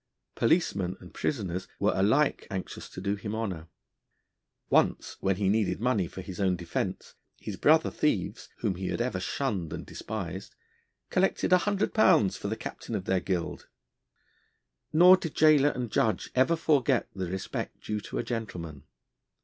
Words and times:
Policemen 0.33 0.97
and 0.99 1.13
prisoners 1.13 1.67
were 1.79 1.93
alike 1.93 2.47
anxious 2.49 2.89
to 2.89 2.99
do 2.99 3.13
him 3.13 3.35
honour. 3.35 3.67
Once 4.67 5.15
when 5.19 5.35
he 5.35 5.47
needed 5.47 5.79
money 5.79 6.07
for 6.07 6.21
his 6.21 6.39
own 6.39 6.55
defence, 6.55 7.13
his 7.37 7.55
brother 7.55 7.91
thieves, 7.91 8.49
whom 8.61 8.73
he 8.77 8.87
had 8.87 8.99
ever 8.99 9.19
shunned 9.19 9.71
and 9.71 9.85
despised, 9.85 10.55
collected 11.11 11.51
£100 11.51 12.35
for 12.35 12.47
the 12.47 12.55
captain 12.57 12.95
of 12.95 13.05
their 13.05 13.19
guild. 13.19 13.67
Nor 14.91 15.17
did 15.17 15.35
gaoler 15.35 15.69
and 15.69 15.91
judge 15.91 16.31
ever 16.33 16.55
forget 16.55 17.07
the 17.13 17.27
respect 17.27 17.83
due 17.83 17.99
to 17.99 18.17
a 18.17 18.23
gentleman. 18.23 18.85